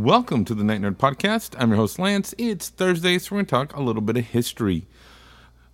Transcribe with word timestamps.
Welcome 0.00 0.46
to 0.46 0.54
the 0.54 0.64
Night 0.64 0.80
Nerd 0.80 0.96
Podcast. 0.96 1.54
I'm 1.58 1.68
your 1.68 1.76
host, 1.76 1.98
Lance. 1.98 2.34
It's 2.38 2.70
Thursday, 2.70 3.18
so 3.18 3.34
we're 3.34 3.40
going 3.40 3.44
to 3.44 3.50
talk 3.50 3.76
a 3.76 3.82
little 3.82 4.00
bit 4.00 4.16
of 4.16 4.24
history. 4.24 4.86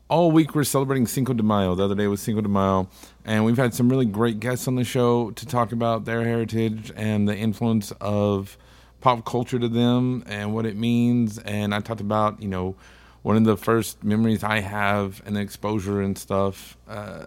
All 0.09 0.33
week 0.33 0.53
we're 0.53 0.65
celebrating 0.65 1.07
Cinco 1.07 1.33
de 1.33 1.45
Mayo. 1.45 1.77
The 1.77 1.85
other 1.85 1.95
day 1.95 2.09
was 2.09 2.23
Cinco 2.23 2.41
de 2.41 2.49
Mayo, 2.49 2.89
and 3.25 3.45
we've 3.45 3.57
had 3.57 3.73
some 3.73 3.89
really 3.89 4.05
great 4.05 4.41
guests 4.41 4.67
on 4.67 4.75
the 4.75 4.83
show 4.83 5.31
to 5.31 5.47
talk 5.47 5.71
about 5.71 6.07
their 6.07 6.25
heritage 6.25 6.93
and 6.97 7.29
the 7.29 7.37
influence 7.37 7.93
of 8.01 8.59
pop 9.01 9.25
culture 9.25 9.61
to 9.61 9.69
them 9.69 10.25
and 10.27 10.53
what 10.53 10.67
it 10.67 10.75
means. 10.75 11.39
And 11.39 11.73
I 11.73 11.79
talked 11.79 12.01
about, 12.01 12.43
you 12.43 12.49
know, 12.49 12.75
one 13.23 13.37
of 13.37 13.45
the 13.45 13.57
first 13.57 14.03
memories 14.03 14.43
I 14.43 14.59
have 14.59 15.23
and 15.25 15.39
exposure 15.39 16.03
and 16.03 16.19
stuff. 16.19 16.77
Uh, 16.89 17.27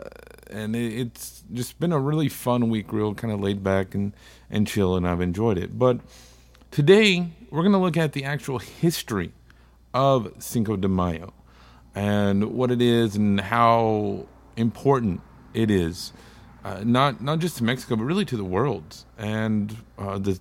and 0.50 0.76
it, 0.76 1.00
it's 1.00 1.46
just 1.54 1.80
been 1.80 1.94
a 1.94 2.00
really 2.00 2.28
fun 2.28 2.70
week, 2.70 2.92
real 2.92 3.16
kind 3.16 3.34
of 3.34 3.40
laid 3.40 3.64
back 3.64 3.96
and, 3.96 4.12
and 4.50 4.68
chill, 4.68 4.98
and 4.98 5.08
I've 5.08 5.22
enjoyed 5.22 5.58
it. 5.58 5.80
But 5.80 6.02
Today, 6.72 7.32
we're 7.50 7.64
going 7.64 7.72
to 7.72 7.80
look 7.80 7.98
at 7.98 8.14
the 8.14 8.24
actual 8.24 8.60
history 8.60 9.32
of 9.92 10.32
Cinco 10.38 10.78
de 10.78 10.88
Mayo 10.88 11.34
and 11.96 12.54
what 12.54 12.70
it 12.70 12.80
is 12.80 13.16
and 13.16 13.42
how 13.42 14.28
important 14.56 15.22
it 15.56 15.72
is, 15.72 16.14
uh, 16.64 16.84
not 16.86 17.24
not 17.24 17.40
just 17.40 17.58
to 17.58 17.64
Mexico, 17.64 17.96
but 17.96 18.04
really 18.04 18.24
to 18.24 18.38
the 18.38 18.44
world 18.44 19.04
and 19.18 19.78
uh, 19.98 20.20
the 20.20 20.40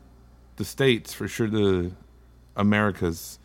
the 0.56 0.66
states 0.66 1.14
for 1.14 1.26
sure, 1.28 1.48
the 1.48 1.92
Americas. 2.56 3.38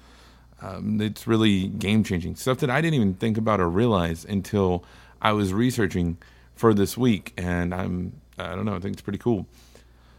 Um, 0.62 1.00
it's 1.00 1.26
really 1.26 1.68
game 1.68 2.04
changing 2.04 2.36
stuff 2.36 2.58
that 2.60 2.70
I 2.70 2.82
didn't 2.82 2.96
even 2.96 3.14
think 3.14 3.38
about 3.38 3.62
or 3.62 3.70
realize 3.70 4.26
until 4.26 4.84
I 5.22 5.32
was 5.32 5.54
researching 5.54 6.18
for 6.54 6.74
this 6.74 6.98
week, 6.98 7.34
and 7.38 7.74
I'm 7.74 8.20
I 8.38 8.56
don't 8.56 8.66
know, 8.66 8.76
I 8.76 8.80
think 8.80 8.92
it's 8.92 9.02
pretty 9.02 9.20
cool. 9.20 9.48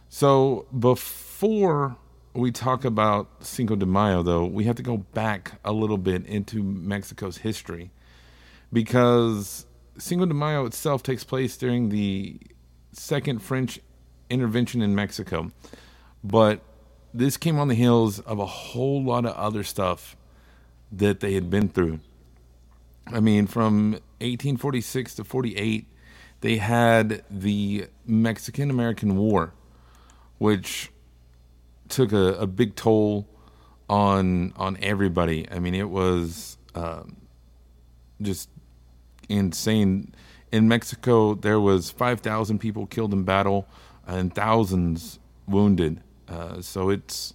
So 0.09 0.65
before 0.77 1.97
we 2.35 2.51
talk 2.51 2.83
about 2.83 3.45
Cinco 3.45 3.75
de 3.75 3.85
Mayo, 3.85 4.21
though, 4.21 4.45
we 4.45 4.65
have 4.65 4.75
to 4.75 4.83
go 4.83 4.97
back 4.97 5.59
a 5.63 5.71
little 5.71 5.97
bit 5.97 6.25
into 6.25 6.61
Mexico's 6.61 7.37
history 7.37 7.91
because 8.73 9.65
Cinco 9.97 10.25
de 10.25 10.33
Mayo 10.33 10.65
itself 10.65 11.01
takes 11.01 11.23
place 11.23 11.55
during 11.55 11.89
the 11.89 12.37
second 12.91 13.41
French 13.41 13.79
intervention 14.29 14.81
in 14.81 14.93
Mexico. 14.93 15.51
But 16.23 16.61
this 17.13 17.37
came 17.37 17.57
on 17.57 17.69
the 17.69 17.75
heels 17.75 18.19
of 18.19 18.39
a 18.39 18.45
whole 18.45 19.01
lot 19.01 19.25
of 19.25 19.33
other 19.35 19.63
stuff 19.63 20.17
that 20.91 21.21
they 21.21 21.33
had 21.33 21.49
been 21.49 21.69
through. 21.69 22.01
I 23.07 23.21
mean, 23.21 23.47
from 23.47 23.91
1846 24.19 25.15
to 25.15 25.23
48, 25.23 25.87
they 26.41 26.57
had 26.57 27.23
the 27.29 27.87
Mexican 28.05 28.69
American 28.69 29.15
War, 29.15 29.53
which 30.37 30.91
took 31.89 32.11
a, 32.11 32.33
a 32.33 32.47
big 32.47 32.75
toll 32.75 33.27
on 33.89 34.53
on 34.55 34.77
everybody. 34.81 35.47
I 35.51 35.59
mean, 35.59 35.75
it 35.75 35.89
was 35.89 36.57
um, 36.73 37.17
just 38.21 38.49
insane. 39.29 40.13
In 40.51 40.67
Mexico, 40.67 41.35
there 41.35 41.59
was 41.59 41.91
five 41.91 42.21
thousand 42.21 42.59
people 42.59 42.85
killed 42.85 43.13
in 43.13 43.23
battle 43.23 43.67
and 44.07 44.33
thousands 44.33 45.19
wounded. 45.47 46.01
Uh, 46.27 46.61
so 46.61 46.89
it's 46.89 47.33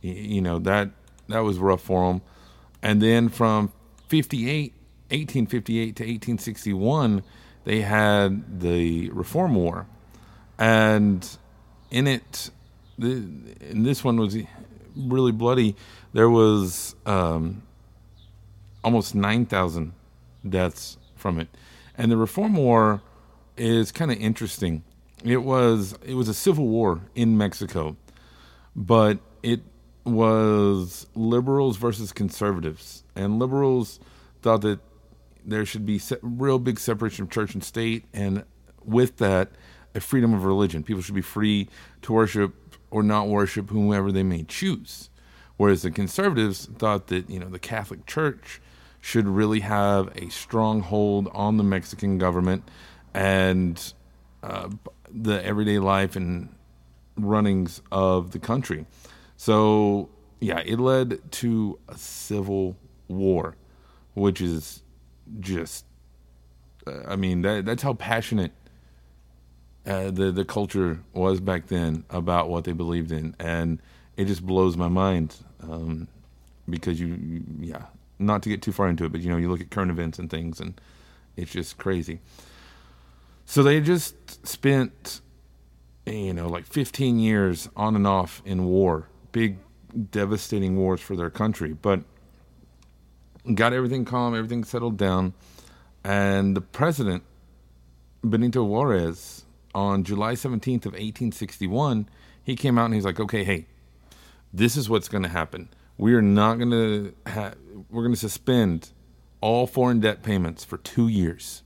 you 0.00 0.40
know 0.40 0.58
that 0.60 0.90
that 1.28 1.40
was 1.40 1.58
rough 1.58 1.82
for 1.82 2.12
them. 2.12 2.22
And 2.82 3.02
then 3.02 3.28
from 3.28 3.72
58, 4.08 4.72
1858 5.10 5.96
to 5.96 6.02
1861, 6.04 7.22
they 7.64 7.80
had 7.80 8.60
the 8.60 9.10
Reform 9.10 9.56
War, 9.56 9.86
and 10.58 11.28
in 11.90 12.06
it 12.06 12.50
the, 12.98 13.24
and 13.60 13.84
this 13.84 14.02
one 14.02 14.16
was 14.18 14.36
really 14.96 15.32
bloody. 15.32 15.76
There 16.12 16.30
was 16.30 16.94
um, 17.04 17.62
almost 18.82 19.14
nine 19.14 19.46
thousand 19.46 19.92
deaths 20.48 20.96
from 21.14 21.38
it, 21.38 21.48
and 21.96 22.10
the 22.10 22.16
Reform 22.16 22.54
War 22.54 23.02
is 23.56 23.92
kind 23.92 24.10
of 24.10 24.18
interesting. 24.18 24.84
It 25.24 25.38
was 25.38 25.94
it 26.04 26.14
was 26.14 26.28
a 26.28 26.34
civil 26.34 26.68
war 26.68 27.00
in 27.14 27.36
Mexico, 27.36 27.96
but 28.74 29.18
it 29.42 29.60
was 30.04 31.06
liberals 31.14 31.76
versus 31.76 32.12
conservatives, 32.12 33.02
and 33.14 33.38
liberals 33.38 33.98
thought 34.42 34.60
that 34.62 34.80
there 35.44 35.64
should 35.64 35.86
be 35.86 35.98
se- 35.98 36.18
real 36.22 36.58
big 36.58 36.78
separation 36.78 37.24
of 37.24 37.30
church 37.30 37.54
and 37.54 37.62
state, 37.62 38.04
and 38.12 38.44
with 38.84 39.16
that, 39.18 39.50
a 39.94 40.00
freedom 40.00 40.34
of 40.34 40.44
religion. 40.44 40.82
People 40.82 41.02
should 41.02 41.14
be 41.14 41.22
free 41.22 41.68
to 42.02 42.12
worship 42.12 42.54
or 42.96 43.02
not 43.02 43.28
worship 43.28 43.68
whomever 43.68 44.10
they 44.10 44.22
may 44.22 44.42
choose. 44.42 45.10
Whereas 45.58 45.82
the 45.82 45.90
conservatives 45.90 46.64
thought 46.78 47.08
that, 47.08 47.28
you 47.28 47.38
know, 47.38 47.50
the 47.50 47.58
Catholic 47.58 48.06
Church 48.06 48.58
should 49.02 49.28
really 49.28 49.60
have 49.60 50.08
a 50.16 50.30
strong 50.30 50.80
hold 50.80 51.28
on 51.34 51.58
the 51.58 51.62
Mexican 51.62 52.16
government 52.16 52.62
and 53.12 53.92
uh, 54.42 54.70
the 55.10 55.44
everyday 55.44 55.78
life 55.78 56.16
and 56.16 56.48
runnings 57.18 57.82
of 57.92 58.30
the 58.30 58.38
country. 58.38 58.86
So, 59.36 60.08
yeah, 60.40 60.62
it 60.64 60.80
led 60.80 61.20
to 61.32 61.78
a 61.90 61.98
civil 61.98 62.78
war, 63.08 63.56
which 64.14 64.40
is 64.40 64.82
just, 65.38 65.84
uh, 66.86 67.02
I 67.06 67.16
mean, 67.16 67.42
that, 67.42 67.66
that's 67.66 67.82
how 67.82 67.92
passionate 67.92 68.52
uh, 69.86 70.10
the 70.10 70.32
the 70.32 70.44
culture 70.44 71.00
was 71.12 71.40
back 71.40 71.68
then 71.68 72.04
about 72.10 72.48
what 72.48 72.64
they 72.64 72.72
believed 72.72 73.12
in, 73.12 73.34
and 73.38 73.80
it 74.16 74.26
just 74.26 74.44
blows 74.44 74.76
my 74.76 74.88
mind 74.88 75.36
um, 75.62 76.08
because 76.68 77.00
you, 77.00 77.44
yeah, 77.60 77.84
not 78.18 78.42
to 78.42 78.48
get 78.48 78.62
too 78.62 78.72
far 78.72 78.88
into 78.88 79.04
it, 79.04 79.12
but 79.12 79.20
you 79.20 79.30
know, 79.30 79.36
you 79.36 79.48
look 79.48 79.60
at 79.60 79.70
current 79.70 79.90
events 79.90 80.18
and 80.18 80.28
things, 80.30 80.60
and 80.60 80.80
it's 81.36 81.52
just 81.52 81.78
crazy. 81.78 82.20
So 83.44 83.62
they 83.62 83.80
just 83.80 84.44
spent, 84.46 85.20
you 86.04 86.34
know, 86.34 86.48
like 86.48 86.66
15 86.66 87.20
years 87.20 87.68
on 87.76 87.94
and 87.94 88.06
off 88.06 88.42
in 88.44 88.64
war, 88.64 89.08
big, 89.30 89.58
devastating 90.10 90.76
wars 90.76 91.00
for 91.00 91.14
their 91.14 91.30
country, 91.30 91.72
but 91.72 92.00
got 93.54 93.72
everything 93.72 94.04
calm, 94.04 94.34
everything 94.34 94.64
settled 94.64 94.96
down, 94.96 95.32
and 96.02 96.56
the 96.56 96.60
president 96.60 97.22
Benito 98.24 98.64
Juarez 98.64 99.45
on 99.76 100.04
July 100.04 100.32
17th 100.32 100.86
of 100.86 100.92
1861, 100.92 102.08
he 102.42 102.56
came 102.56 102.78
out 102.78 102.86
and 102.86 102.94
he's 102.94 103.04
like, 103.04 103.20
okay, 103.20 103.44
hey, 103.44 103.66
this 104.50 104.74
is 104.74 104.88
what's 104.88 105.06
going 105.06 105.22
to 105.22 105.28
happen. 105.28 105.68
We 105.98 106.14
are 106.14 106.22
not 106.22 106.54
going 106.54 106.70
to 106.70 107.14
have, 107.26 107.56
we're 107.90 108.02
going 108.02 108.14
to 108.14 108.18
suspend 108.18 108.88
all 109.42 109.66
foreign 109.66 110.00
debt 110.00 110.22
payments 110.22 110.64
for 110.64 110.78
two 110.78 111.08
years. 111.08 111.62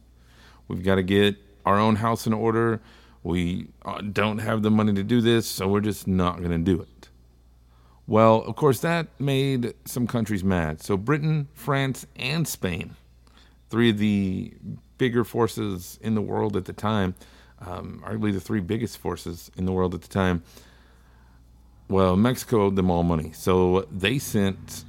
We've 0.67 0.83
got 0.83 0.97
to 0.97 1.05
get 1.05 1.37
our 1.65 1.79
own 1.79 1.97
house 1.97 2.27
in 2.27 2.33
order. 2.33 2.81
We 3.23 3.69
uh, 3.85 4.01
don't 4.01 4.39
have 4.39 4.63
the 4.63 4.73
money 4.73 4.93
to 4.95 5.05
do 5.05 5.21
this, 5.21 5.47
so 5.47 5.69
we're 5.69 5.81
just 5.81 6.09
not 6.09 6.39
going 6.39 6.51
to 6.51 6.59
do 6.59 6.81
it. 6.83 7.09
Well, 8.09 8.43
of 8.43 8.57
course, 8.57 8.81
that 8.81 9.07
made 9.21 9.75
some 9.85 10.09
countries 10.09 10.43
mad. 10.43 10.83
So, 10.83 10.97
Britain, 10.97 11.47
France, 11.55 12.07
and 12.17 12.49
Spain, 12.49 12.97
three 13.69 13.91
of 13.91 13.99
the 13.99 14.55
bigger 14.99 15.23
forces 15.23 15.97
in 16.03 16.17
the 16.17 16.23
world 16.23 16.57
at 16.57 16.65
the 16.65 16.73
time, 16.73 17.15
um, 17.67 18.03
arguably 18.07 18.33
the 18.33 18.41
three 18.41 18.61
biggest 18.61 18.99
forces 18.99 19.51
in 19.57 19.67
the 19.67 19.73
world 19.73 19.95
at 19.95 20.03
the 20.03 20.09
time. 20.09 20.43
Well, 21.89 22.17
Mexico 22.17 22.67
owed 22.67 22.77
them 22.77 22.91
all 22.91 23.03
money, 23.03 23.33
so 23.33 23.87
they 23.91 24.19
sent 24.19 24.85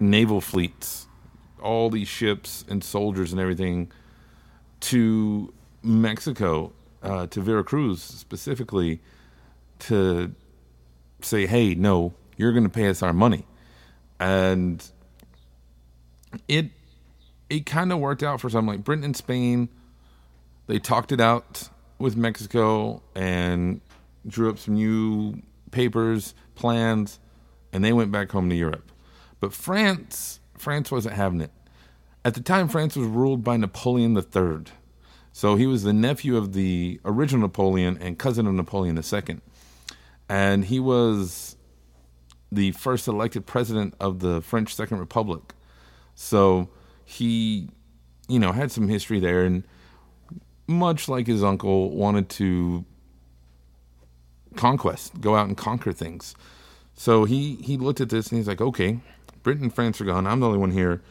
naval 0.00 0.40
fleets, 0.40 1.06
all 1.62 1.90
these 1.90 2.08
ships 2.08 2.64
and 2.68 2.82
soldiers 2.82 3.32
and 3.32 3.40
everything, 3.40 3.90
to 4.80 5.52
Mexico, 5.82 6.72
uh, 7.02 7.26
to 7.28 7.40
Veracruz 7.40 8.02
specifically, 8.02 9.00
to 9.78 10.34
say, 11.22 11.46
"Hey, 11.46 11.74
no, 11.74 12.14
you're 12.36 12.52
going 12.52 12.64
to 12.64 12.70
pay 12.70 12.88
us 12.88 13.02
our 13.02 13.12
money," 13.12 13.46
and 14.18 14.84
it 16.48 16.70
it 17.48 17.64
kind 17.64 17.92
of 17.92 17.98
worked 17.98 18.22
out 18.22 18.40
for 18.40 18.50
some. 18.50 18.66
Like 18.66 18.84
Britain 18.84 19.04
and 19.04 19.16
Spain, 19.16 19.68
they 20.66 20.78
talked 20.78 21.12
it 21.12 21.20
out 21.20 21.69
with 22.00 22.16
Mexico 22.16 23.02
and 23.14 23.80
drew 24.26 24.50
up 24.50 24.58
some 24.58 24.74
new 24.74 25.34
papers, 25.70 26.34
plans, 26.54 27.20
and 27.72 27.84
they 27.84 27.92
went 27.92 28.10
back 28.10 28.30
home 28.30 28.48
to 28.50 28.56
Europe. 28.56 28.90
But 29.38 29.52
France, 29.52 30.40
France 30.56 30.90
wasn't 30.90 31.14
having 31.14 31.40
it. 31.40 31.50
At 32.24 32.34
the 32.34 32.42
time, 32.42 32.68
France 32.68 32.96
was 32.96 33.06
ruled 33.06 33.44
by 33.44 33.56
Napoleon 33.56 34.16
III. 34.16 34.64
So 35.32 35.56
he 35.56 35.66
was 35.66 35.84
the 35.84 35.92
nephew 35.92 36.36
of 36.36 36.52
the 36.52 37.00
original 37.04 37.42
Napoleon 37.42 37.96
and 38.00 38.18
cousin 38.18 38.46
of 38.46 38.54
Napoleon 38.54 38.98
II. 38.98 39.40
And 40.28 40.64
he 40.64 40.80
was 40.80 41.56
the 42.52 42.72
first 42.72 43.08
elected 43.08 43.46
president 43.46 43.94
of 44.00 44.18
the 44.20 44.40
French 44.40 44.74
Second 44.74 44.98
Republic. 44.98 45.54
So 46.14 46.68
he, 47.04 47.68
you 48.28 48.38
know, 48.38 48.52
had 48.52 48.70
some 48.70 48.88
history 48.88 49.20
there 49.20 49.44
and 49.44 49.64
much 50.70 51.08
like 51.08 51.26
his 51.26 51.44
uncle 51.44 51.90
wanted 51.90 52.28
to 52.30 52.84
conquest, 54.56 55.20
go 55.20 55.36
out 55.36 55.48
and 55.48 55.56
conquer 55.56 55.92
things. 55.92 56.34
So 56.94 57.24
he 57.24 57.56
he 57.56 57.76
looked 57.76 58.00
at 58.00 58.08
this 58.08 58.28
and 58.28 58.38
he's 58.38 58.48
like, 58.48 58.60
"Okay, 58.60 59.00
Britain 59.42 59.64
and 59.64 59.74
France 59.74 60.00
are 60.00 60.04
gone. 60.04 60.26
I'm 60.26 60.40
the 60.40 60.46
only 60.46 60.58
one 60.58 60.70
here. 60.70 61.02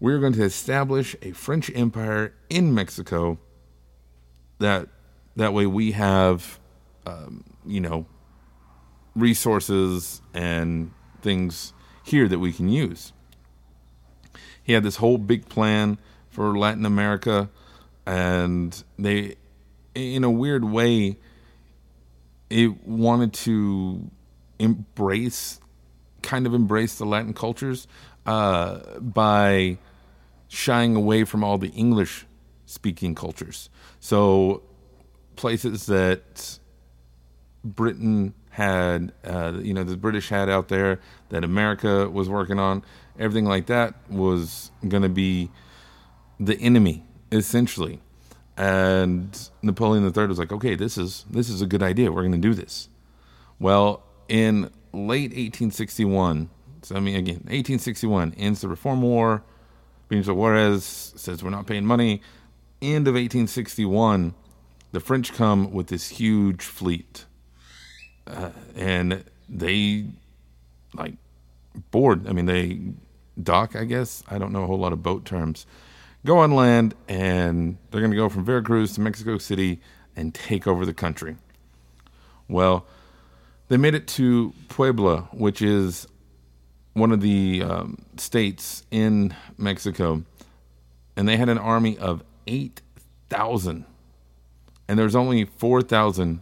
We're 0.00 0.18
going 0.18 0.32
to 0.34 0.42
establish 0.42 1.14
a 1.22 1.32
French 1.32 1.70
empire 1.74 2.34
in 2.50 2.74
Mexico. 2.74 3.38
That 4.58 4.88
that 5.36 5.52
way 5.52 5.66
we 5.66 5.92
have, 5.92 6.58
um, 7.06 7.44
you 7.64 7.80
know, 7.80 8.06
resources 9.14 10.20
and 10.34 10.92
things 11.20 11.72
here 12.04 12.28
that 12.28 12.38
we 12.38 12.52
can 12.52 12.68
use. 12.68 13.12
He 14.62 14.72
had 14.72 14.82
this 14.82 14.96
whole 14.96 15.18
big 15.18 15.48
plan 15.48 15.98
for 16.30 16.56
Latin 16.56 16.86
America, 16.86 17.50
and 18.06 18.82
they, 18.98 19.36
in 19.94 20.24
a 20.24 20.30
weird 20.30 20.64
way, 20.64 21.18
it 22.50 22.86
wanted 22.86 23.32
to 23.32 24.10
embrace, 24.58 25.60
kind 26.22 26.46
of 26.46 26.54
embrace 26.54 26.96
the 26.96 27.06
Latin 27.06 27.34
cultures 27.34 27.86
uh, 28.26 28.98
by 29.00 29.78
shying 30.48 30.94
away 30.94 31.24
from 31.24 31.42
all 31.42 31.58
the 31.58 31.70
English 31.70 32.26
speaking 32.66 33.14
cultures. 33.14 33.70
So, 34.00 34.62
places 35.36 35.86
that 35.86 36.58
Britain 37.64 38.34
had, 38.50 39.12
uh, 39.24 39.54
you 39.62 39.72
know, 39.72 39.82
the 39.82 39.96
British 39.96 40.28
had 40.28 40.50
out 40.50 40.68
there, 40.68 41.00
that 41.30 41.42
America 41.42 42.08
was 42.10 42.28
working 42.28 42.58
on, 42.58 42.84
everything 43.18 43.46
like 43.46 43.66
that 43.66 43.94
was 44.10 44.70
going 44.86 45.02
to 45.02 45.08
be 45.08 45.50
the 46.38 46.56
enemy, 46.56 47.04
essentially. 47.32 48.00
And 48.56 49.36
Napoleon 49.62 50.04
III 50.04 50.26
was 50.26 50.38
like, 50.38 50.52
okay, 50.52 50.74
this 50.74 50.98
is 50.98 51.24
this 51.30 51.48
is 51.48 51.62
a 51.62 51.66
good 51.66 51.82
idea. 51.82 52.12
We're 52.12 52.22
going 52.22 52.32
to 52.32 52.38
do 52.38 52.54
this. 52.54 52.88
Well, 53.58 54.02
in 54.28 54.70
late 54.92 55.30
1861, 55.30 56.50
so 56.82 56.96
I 56.96 57.00
mean, 57.00 57.16
again, 57.16 57.36
1861 57.36 58.34
ends 58.36 58.60
the 58.60 58.68
Reform 58.68 59.02
War. 59.02 59.42
Benito 60.08 60.34
Juarez 60.34 61.14
says 61.16 61.42
we're 61.42 61.50
not 61.50 61.66
paying 61.66 61.86
money. 61.86 62.20
End 62.82 63.08
of 63.08 63.14
1861, 63.14 64.34
the 64.90 65.00
French 65.00 65.32
come 65.32 65.72
with 65.72 65.86
this 65.86 66.08
huge 66.08 66.62
fleet 66.62 67.24
uh, 68.26 68.50
and 68.76 69.24
they 69.48 70.06
like 70.94 71.14
board. 71.90 72.28
I 72.28 72.32
mean, 72.32 72.46
they 72.46 72.80
dock. 73.40 73.76
I 73.76 73.84
guess 73.84 74.22
I 74.28 74.38
don't 74.38 74.52
know 74.52 74.62
a 74.62 74.66
whole 74.66 74.78
lot 74.78 74.92
of 74.92 75.02
boat 75.02 75.24
terms. 75.24 75.66
Go 76.24 76.38
on 76.38 76.52
land, 76.52 76.94
and 77.08 77.78
they're 77.90 78.00
going 78.00 78.12
to 78.12 78.16
go 78.16 78.28
from 78.28 78.44
Veracruz 78.44 78.92
to 78.94 79.00
Mexico 79.00 79.38
City 79.38 79.80
and 80.14 80.32
take 80.32 80.68
over 80.68 80.86
the 80.86 80.94
country. 80.94 81.36
Well, 82.48 82.86
they 83.68 83.76
made 83.76 83.94
it 83.94 84.06
to 84.08 84.52
Puebla, 84.68 85.28
which 85.32 85.60
is 85.60 86.06
one 86.92 87.10
of 87.10 87.22
the 87.22 87.62
um, 87.62 88.04
states 88.16 88.84
in 88.90 89.34
Mexico, 89.58 90.22
and 91.16 91.26
they 91.26 91.36
had 91.36 91.48
an 91.48 91.58
army 91.58 91.98
of 91.98 92.22
eight 92.46 92.82
thousand, 93.28 93.84
and 94.86 94.98
there's 94.98 95.16
only 95.16 95.44
four 95.44 95.82
thousand 95.82 96.40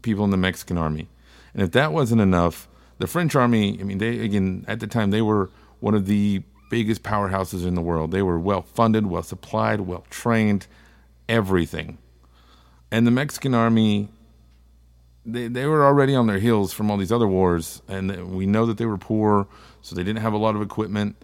people 0.00 0.24
in 0.24 0.30
the 0.30 0.36
Mexican 0.36 0.78
army. 0.78 1.08
And 1.52 1.62
if 1.62 1.72
that 1.72 1.92
wasn't 1.92 2.20
enough, 2.20 2.68
the 2.98 3.06
French 3.06 3.34
army, 3.34 3.78
I 3.80 3.82
mean, 3.82 3.98
they, 3.98 4.20
again, 4.20 4.64
at 4.66 4.80
the 4.80 4.86
time, 4.86 5.10
they 5.10 5.22
were 5.22 5.50
one 5.80 5.94
of 5.94 6.06
the 6.06 6.42
biggest 6.72 7.02
powerhouses 7.02 7.66
in 7.66 7.74
the 7.74 7.82
world. 7.82 8.12
They 8.12 8.22
were 8.22 8.38
well 8.38 8.62
funded, 8.62 9.04
well 9.06 9.22
supplied, 9.22 9.82
well 9.82 10.06
trained, 10.08 10.66
everything. 11.28 11.98
And 12.90 13.06
the 13.06 13.10
Mexican 13.10 13.54
army, 13.54 14.08
they, 15.26 15.48
they 15.48 15.66
were 15.66 15.84
already 15.84 16.14
on 16.14 16.28
their 16.28 16.38
heels 16.38 16.72
from 16.72 16.90
all 16.90 16.96
these 16.96 17.12
other 17.12 17.28
wars. 17.28 17.82
And 17.88 18.34
we 18.34 18.46
know 18.46 18.64
that 18.64 18.78
they 18.78 18.86
were 18.86 18.96
poor, 18.96 19.46
so 19.82 19.94
they 19.94 20.02
didn't 20.02 20.22
have 20.22 20.32
a 20.32 20.38
lot 20.38 20.56
of 20.56 20.62
equipment, 20.62 21.22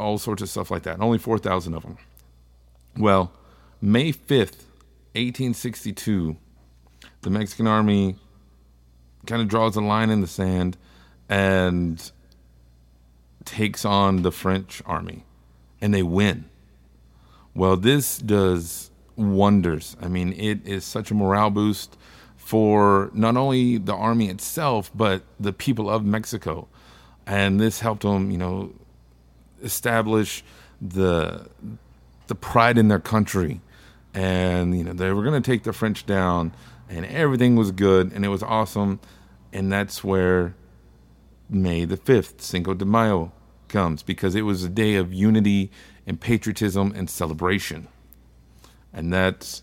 all 0.00 0.18
sorts 0.18 0.42
of 0.42 0.48
stuff 0.48 0.72
like 0.72 0.82
that. 0.82 1.00
Only 1.00 1.18
4,000 1.18 1.72
of 1.72 1.84
them. 1.84 1.96
Well, 2.98 3.30
May 3.80 4.12
5th, 4.12 4.66
1862, 5.14 6.36
the 7.22 7.30
Mexican 7.30 7.68
army 7.68 8.16
kind 9.24 9.40
of 9.40 9.46
draws 9.46 9.76
a 9.76 9.80
line 9.82 10.10
in 10.10 10.20
the 10.20 10.26
sand 10.26 10.76
and 11.28 12.10
takes 13.44 13.84
on 13.84 14.22
the 14.22 14.32
French 14.32 14.82
army, 14.86 15.24
and 15.80 15.92
they 15.94 16.02
win. 16.02 16.46
Well, 17.54 17.76
this 17.76 18.18
does 18.18 18.90
wonders. 19.16 19.96
I 20.00 20.08
mean, 20.08 20.32
it 20.32 20.66
is 20.66 20.84
such 20.84 21.10
a 21.10 21.14
morale 21.14 21.50
boost 21.50 21.96
for 22.36 23.10
not 23.12 23.36
only 23.36 23.78
the 23.78 23.94
army 23.94 24.28
itself, 24.28 24.90
but 24.94 25.22
the 25.38 25.52
people 25.52 25.88
of 25.90 26.04
Mexico. 26.04 26.68
And 27.26 27.60
this 27.60 27.80
helped 27.80 28.02
them, 28.02 28.30
you 28.30 28.38
know, 28.38 28.72
establish 29.62 30.42
the 30.80 31.48
the 32.30 32.34
pride 32.34 32.78
in 32.78 32.88
their 32.88 33.00
country. 33.00 33.60
And, 34.14 34.76
you 34.76 34.84
know, 34.84 34.92
they 34.92 35.12
were 35.12 35.22
going 35.22 35.40
to 35.40 35.50
take 35.50 35.64
the 35.64 35.72
French 35.72 36.06
down 36.06 36.52
and 36.88 37.04
everything 37.06 37.56
was 37.56 37.72
good 37.72 38.12
and 38.12 38.24
it 38.24 38.28
was 38.28 38.42
awesome. 38.42 39.00
And 39.52 39.70
that's 39.70 40.02
where 40.02 40.54
May 41.50 41.84
the 41.84 41.96
5th, 41.96 42.40
Cinco 42.40 42.74
de 42.74 42.84
Mayo, 42.84 43.32
comes 43.68 44.02
because 44.02 44.34
it 44.34 44.42
was 44.42 44.64
a 44.64 44.68
day 44.68 44.94
of 44.96 45.12
unity 45.12 45.70
and 46.06 46.20
patriotism 46.20 46.92
and 46.94 47.10
celebration. 47.10 47.88
And 48.92 49.12
that's 49.12 49.62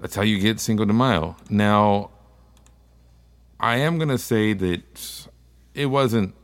that's 0.00 0.14
how 0.14 0.22
you 0.22 0.38
get 0.38 0.60
Cinco 0.60 0.84
de 0.84 0.92
Mayo. 0.92 1.36
Now, 1.48 2.10
I 3.58 3.76
am 3.76 3.96
going 3.96 4.10
to 4.10 4.18
say 4.18 4.52
that 4.52 5.26
it 5.74 5.86
wasn't 5.86 6.34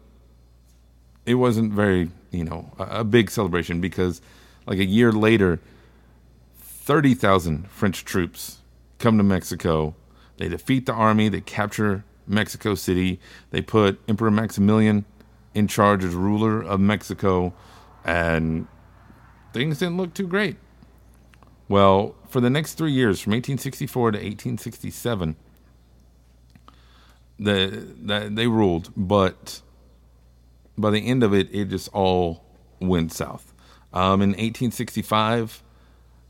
it 1.25 1.34
wasn't 1.34 1.72
very, 1.72 2.10
you 2.31 2.44
know, 2.44 2.72
a, 2.79 3.00
a 3.00 3.05
big 3.05 3.31
celebration 3.31 3.81
because 3.81 4.20
like 4.67 4.79
a 4.79 4.84
year 4.84 5.12
later 5.12 5.60
30,000 6.58 7.70
French 7.70 8.05
troops 8.05 8.58
come 8.98 9.17
to 9.19 9.22
Mexico. 9.22 9.94
They 10.38 10.48
defeat 10.48 10.86
the 10.86 10.93
army. 10.93 11.29
They 11.29 11.41
capture 11.41 12.05
Mexico 12.26 12.74
City. 12.74 13.20
They 13.50 13.62
put 13.62 14.00
Emperor 14.08 14.31
Maximilian 14.31 15.05
in 15.55 15.69
charge 15.69 16.05
as 16.05 16.14
ruler 16.14 16.60
of 16.62 16.81
Mexico, 16.81 17.52
and 18.05 18.67
things 19.52 19.79
didn't 19.79 19.96
look 19.96 20.14
too 20.14 20.26
great. 20.26 20.56
Well, 21.69 22.14
for 22.29 22.41
the 22.41 22.50
next 22.50 22.74
three 22.74 22.93
years, 22.93 23.20
from 23.20 23.32
1864 23.32 24.12
to 24.12 24.19
1867, 24.19 25.36
the, 27.38 27.86
the 28.00 28.31
they 28.32 28.46
ruled, 28.46 28.91
but 28.96 29.62
by 30.76 30.91
the 30.91 31.06
end 31.06 31.22
of 31.22 31.34
it, 31.34 31.48
it 31.52 31.67
just 31.67 31.88
all 31.93 32.44
went 32.81 33.12
south. 33.12 33.52
Um, 33.93 34.22
in 34.22 34.31
1865, 34.31 35.62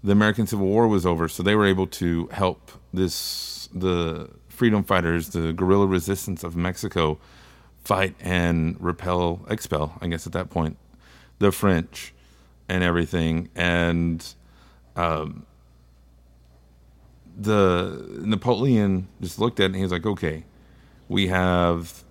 the 0.03 0.13
American 0.13 0.47
Civil 0.47 0.67
War 0.67 0.89
was 0.89 1.07
over, 1.07 1.29
so 1.29 1.43
they 1.43 1.55
were 1.55 1.67
able 1.67 1.87
to 1.89 2.29
help 2.33 2.73
this 2.93 3.69
the 3.73 4.31
freedom 4.63 4.85
fighters, 4.85 5.31
the 5.31 5.53
guerrilla 5.53 5.89
resistance 5.89 6.45
of 6.45 6.55
Mexico, 6.55 7.19
fight 7.83 8.15
and 8.21 8.77
repel, 8.79 9.45
expel. 9.51 9.99
I 10.01 10.07
guess 10.07 10.25
at 10.25 10.33
that 10.35 10.51
point, 10.51 10.77
the 11.41 11.51
French 11.51 12.15
and 12.69 12.85
everything, 12.85 13.49
and 13.57 14.25
um, 14.95 15.47
the 17.37 18.21
Napoleon 18.21 19.09
just 19.21 19.41
looked 19.41 19.59
at 19.59 19.65
it 19.65 19.67
and 19.67 19.75
he 19.75 19.83
was 19.83 19.91
like, 19.91 20.07
"Okay, 20.07 20.45
we 21.09 21.27
have 21.27 22.05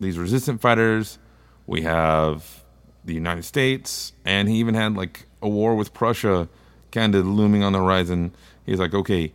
these 0.00 0.18
resistant 0.18 0.60
fighters, 0.60 1.20
we 1.68 1.82
have 1.82 2.64
the 3.04 3.14
United 3.14 3.44
States, 3.44 4.12
and 4.24 4.48
he 4.48 4.56
even 4.56 4.74
had 4.74 4.96
like 4.96 5.26
a 5.40 5.48
war 5.48 5.76
with 5.76 5.94
Prussia." 5.94 6.48
kind 6.90 7.14
of 7.14 7.26
looming 7.26 7.62
on 7.62 7.72
the 7.72 7.78
horizon. 7.78 8.34
He's 8.66 8.78
like, 8.78 8.92
okay, 8.92 9.32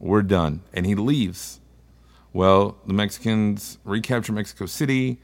we're 0.00 0.22
done. 0.22 0.62
And 0.72 0.84
he 0.84 0.96
leaves. 0.96 1.60
Well, 2.32 2.76
the 2.86 2.92
Mexicans 2.92 3.78
recapture 3.84 4.32
Mexico 4.32 4.66
City. 4.66 5.20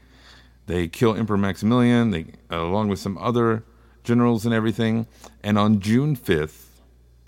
They 0.65 0.87
kill 0.87 1.15
Emperor 1.15 1.37
Maximilian, 1.37 2.09
they, 2.09 2.25
uh, 2.51 2.61
along 2.61 2.87
with 2.87 2.99
some 2.99 3.17
other 3.19 3.63
generals 4.03 4.45
and 4.45 4.53
everything. 4.53 5.07
And 5.43 5.57
on 5.57 5.79
June 5.79 6.15
5th, 6.15 6.81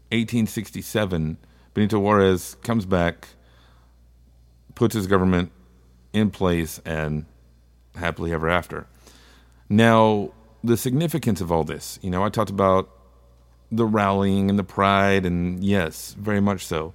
1867, 0.09 1.37
Benito 1.73 1.99
Juarez 1.99 2.55
comes 2.63 2.85
back, 2.85 3.29
puts 4.73 4.95
his 4.95 5.05
government 5.05 5.51
in 6.13 6.31
place, 6.31 6.81
and 6.83 7.25
happily 7.95 8.33
ever 8.33 8.49
after. 8.49 8.87
Now, 9.69 10.31
the 10.63 10.77
significance 10.77 11.41
of 11.41 11.51
all 11.51 11.63
this, 11.63 11.99
you 12.01 12.09
know, 12.09 12.23
I 12.23 12.29
talked 12.29 12.49
about 12.49 12.89
the 13.71 13.85
rallying 13.85 14.49
and 14.49 14.57
the 14.57 14.63
pride, 14.63 15.25
and 15.25 15.63
yes, 15.63 16.15
very 16.17 16.39
much 16.39 16.65
so. 16.65 16.93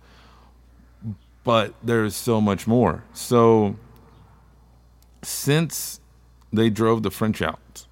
But 1.45 1.75
there's 1.83 2.15
so 2.15 2.41
much 2.41 2.67
more. 2.67 3.05
So, 3.13 3.77
since 5.23 6.01
they 6.53 6.71
drove 6.71 7.03
the 7.03 7.11
French 7.11 7.43
out, 7.43 7.87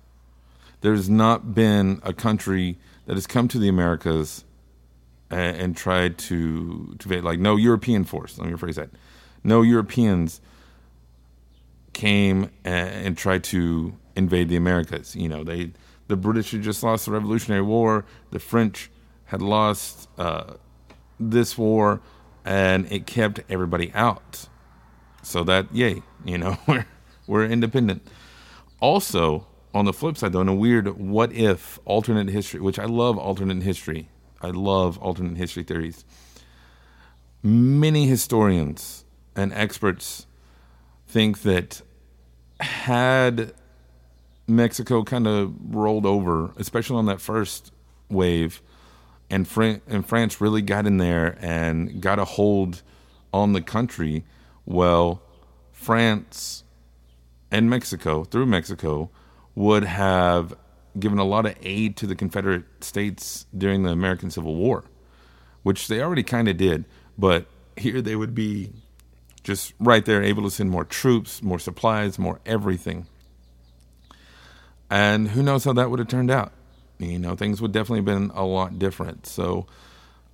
there's 0.82 1.10
not 1.10 1.54
been 1.54 2.00
a 2.02 2.12
country 2.12 2.78
that 3.06 3.14
has 3.14 3.26
come 3.26 3.48
to 3.48 3.58
the 3.58 3.68
Americas 3.68 4.44
and, 5.30 5.56
and 5.56 5.76
tried 5.76 6.18
to 6.18 6.94
to 6.98 7.22
like 7.22 7.38
no 7.38 7.56
European 7.56 8.04
force. 8.04 8.38
Let 8.38 8.48
me 8.48 8.56
rephrase 8.56 8.76
that. 8.76 8.90
No 9.42 9.62
Europeans 9.62 10.40
came 11.92 12.50
and, 12.64 12.88
and 13.06 13.18
tried 13.18 13.44
to 13.44 13.96
invade 14.16 14.48
the 14.48 14.56
Americas. 14.56 15.16
You 15.16 15.28
know, 15.28 15.44
they 15.44 15.72
the 16.08 16.16
British 16.16 16.50
had 16.50 16.62
just 16.62 16.82
lost 16.82 17.06
the 17.06 17.12
Revolutionary 17.12 17.62
War. 17.62 18.04
The 18.30 18.38
French 18.38 18.90
had 19.26 19.40
lost 19.40 20.08
uh, 20.18 20.54
this 21.20 21.56
war, 21.56 22.00
and 22.44 22.90
it 22.90 23.06
kept 23.06 23.40
everybody 23.48 23.92
out. 23.94 24.48
So 25.22 25.44
that 25.44 25.74
yay, 25.74 26.02
you 26.24 26.38
know, 26.38 26.58
we're 26.66 26.86
we're 27.26 27.44
independent. 27.44 28.06
Also, 28.80 29.46
on 29.74 29.84
the 29.84 29.92
flip 29.92 30.16
side, 30.16 30.32
though, 30.32 30.40
in 30.40 30.48
a 30.48 30.54
weird 30.54 30.98
what 30.98 31.32
if 31.32 31.78
alternate 31.84 32.28
history, 32.28 32.60
which 32.60 32.78
I 32.78 32.86
love 32.86 33.18
alternate 33.18 33.62
history. 33.62 34.08
I 34.42 34.50
love 34.50 34.98
alternate 34.98 35.36
history 35.36 35.62
theories. 35.62 36.04
Many 37.42 38.06
historians 38.06 39.04
and 39.36 39.52
experts 39.52 40.26
think 41.06 41.42
that 41.42 41.82
had 42.60 43.52
Mexico 44.46 45.02
kind 45.02 45.26
of 45.26 45.54
rolled 45.74 46.06
over, 46.06 46.52
especially 46.56 46.96
on 46.96 47.06
that 47.06 47.20
first 47.20 47.72
wave, 48.08 48.62
and, 49.30 49.46
and 49.86 50.06
France 50.06 50.40
really 50.40 50.62
got 50.62 50.86
in 50.86 50.96
there 50.98 51.38
and 51.40 52.00
got 52.00 52.18
a 52.18 52.24
hold 52.24 52.82
on 53.32 53.52
the 53.52 53.62
country, 53.62 54.24
well, 54.66 55.22
France 55.72 56.64
and 57.50 57.70
Mexico, 57.70 58.24
through 58.24 58.46
Mexico, 58.46 59.10
would 59.54 59.84
have 59.84 60.54
given 60.98 61.18
a 61.18 61.24
lot 61.24 61.46
of 61.46 61.54
aid 61.62 61.96
to 61.96 62.06
the 62.06 62.16
Confederate 62.16 62.64
States 62.82 63.46
during 63.56 63.82
the 63.82 63.90
American 63.90 64.30
Civil 64.30 64.56
War, 64.56 64.84
which 65.62 65.88
they 65.88 66.00
already 66.02 66.22
kind 66.22 66.48
of 66.48 66.56
did. 66.56 66.84
But 67.16 67.46
here 67.76 68.02
they 68.02 68.16
would 68.16 68.34
be 68.34 68.72
just 69.42 69.72
right 69.78 70.04
there, 70.04 70.22
able 70.22 70.42
to 70.42 70.50
send 70.50 70.70
more 70.70 70.84
troops, 70.84 71.42
more 71.42 71.58
supplies, 71.58 72.18
more 72.18 72.40
everything. 72.44 73.06
And 74.90 75.28
who 75.28 75.42
knows 75.42 75.64
how 75.64 75.72
that 75.74 75.90
would 75.90 75.98
have 75.98 76.08
turned 76.08 76.30
out? 76.30 76.52
You 77.00 77.18
know, 77.18 77.34
things 77.34 77.62
would 77.62 77.72
definitely 77.72 77.98
have 77.98 78.04
been 78.04 78.30
a 78.36 78.44
lot 78.44 78.78
different. 78.78 79.26
So, 79.26 79.66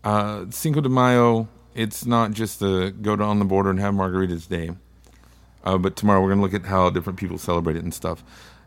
uh, 0.03 0.47
Cinco 0.51 0.81
de 0.81 0.89
Mayo, 0.89 1.49
it's 1.75 2.05
not 2.05 2.33
just 2.33 2.59
to 2.59 2.91
go 2.91 3.15
down 3.15 3.39
the 3.39 3.45
border 3.45 3.71
and 3.71 3.79
have 3.79 3.95
margaritas 3.95 4.49
day. 4.49 4.71
Uh, 5.63 5.79
but 5.79 5.97
tomorrow 5.97 6.21
we're 6.21 6.29
going 6.29 6.39
to 6.39 6.43
look 6.43 6.55
at 6.55 6.69
how 6.69 6.91
different 6.91 7.19
people 7.19 7.39
celebrate 7.39 7.77
it 7.77 7.83
and 7.83 7.95
stuff. 7.95 8.25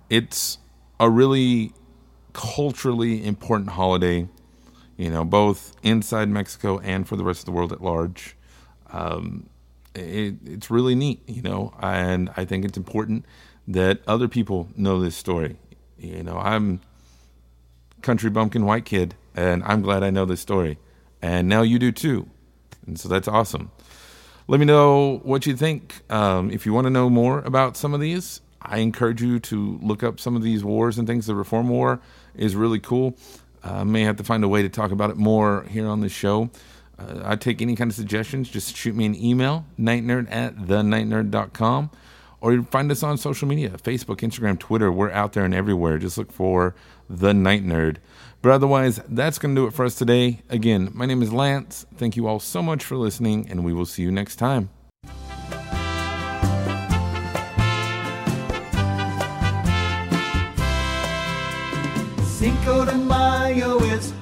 It's 0.10 0.58
a 1.00 1.10
really 1.10 1.74
culturally 2.34 3.26
important 3.26 3.72
holiday, 3.72 4.28
you 4.98 5.10
know, 5.10 5.24
both 5.24 5.76
inside 5.84 6.30
Mexico 6.30 6.80
and 6.80 7.08
for 7.08 7.16
the 7.16 7.24
rest 7.24 7.42
of 7.42 7.46
the 7.46 7.52
world 7.52 7.72
at 7.72 7.82
large. 7.82 8.36
Um, 8.92 9.50
it, 9.96 10.36
it's 10.46 10.70
really 10.70 10.96
neat, 10.96 11.22
you 11.28 11.42
know, 11.42 11.74
and 11.82 12.32
I 12.38 12.46
think 12.46 12.66
it's 12.66 12.78
important 12.78 13.26
that 13.68 14.02
other 14.08 14.28
people 14.28 14.68
know 14.76 15.02
this 15.02 15.16
story. 15.16 15.58
You 15.98 16.24
know, 16.24 16.38
I'm 16.38 16.82
country 18.10 18.32
bumpkin 18.32 18.66
white 18.66 18.86
kid, 18.86 19.14
and 19.36 19.64
I'm 19.66 19.84
glad 19.84 20.02
I 20.02 20.10
know 20.10 20.26
this 20.26 20.42
story, 20.42 20.80
and 21.22 21.48
now 21.48 21.62
you 21.62 21.78
do 21.78 21.92
too, 21.92 22.28
and 22.88 23.00
so 23.00 23.08
that's 23.08 23.28
awesome. 23.28 23.70
Let 24.48 24.60
me 24.60 24.66
know 24.66 25.20
what 25.22 25.46
you 25.46 25.56
think. 25.56 26.02
Um, 26.12 26.50
if 26.50 26.66
you 26.66 26.74
want 26.74 26.86
to 26.86 26.90
know 26.90 27.08
more 27.08 27.42
about 27.42 27.78
some 27.78 27.94
of 27.94 28.00
these, 28.00 28.42
I 28.64 28.80
encourage 28.80 29.22
you 29.22 29.40
to 29.42 29.78
look 29.84 30.02
up 30.02 30.20
some 30.20 30.36
of 30.36 30.42
these 30.42 30.64
wars 30.64 30.98
and 30.98 31.08
things. 31.08 31.28
The 31.28 31.36
Reform 31.36 31.70
War 31.70 32.00
is 32.34 32.56
really 32.56 32.80
cool. 32.80 33.16
I 33.64 33.82
uh, 33.82 33.86
may 33.86 34.02
have 34.06 34.18
to 34.18 34.24
find 34.24 34.44
a 34.44 34.48
way 34.48 34.64
to 34.64 34.70
talk 34.70 34.90
about 34.90 35.12
it 35.12 35.18
more 35.18 35.68
here 35.70 35.86
on 35.86 36.02
the 36.02 36.10
show. 36.10 36.50
Uh, 36.98 37.22
I 37.24 37.36
take 37.36 37.62
any 37.62 37.76
kind 37.76 37.92
of 37.92 37.96
suggestions. 37.96 38.50
Just 38.50 38.76
shoot 38.76 38.96
me 38.96 39.06
an 39.06 39.14
email, 39.14 39.68
nightnerd 39.80 40.32
at 40.32 40.56
thenightnerd.com, 40.56 41.92
or 42.42 42.64
find 42.64 42.92
us 42.92 43.04
on 43.04 43.18
social 43.18 43.48
media 43.48 43.70
Facebook, 43.72 44.18
Instagram, 44.18 44.60
Twitter. 44.60 44.92
We're 44.92 45.12
out 45.12 45.34
there 45.34 45.46
and 45.46 45.54
everywhere. 45.54 45.98
Just 45.98 46.18
look 46.18 46.32
for 46.32 46.76
The 47.10 47.34
Night 47.34 47.64
Nerd. 47.64 47.98
But 48.42 48.52
otherwise, 48.52 49.02
that's 49.10 49.38
going 49.38 49.56
to 49.56 49.62
do 49.62 49.68
it 49.68 49.74
for 49.74 49.84
us 49.84 49.96
today. 49.96 50.42
Again, 50.50 50.92
my 50.94 51.06
name 51.06 51.22
is 51.22 51.34
Lance. 51.34 51.86
Thank 51.98 52.16
you 52.16 52.28
all 52.28 52.40
so 52.40 52.64
much 52.64 52.86
for 52.86 52.96
listening, 52.96 53.50
and 53.50 53.66
we 53.66 53.74
will 53.74 53.86
see 53.86 54.02
you 54.02 54.12
next 54.12 54.38
time. 54.38 54.70
Cinco 62.24 62.86
de 62.86 62.98
Mayo 62.98 63.80
is 63.80 64.14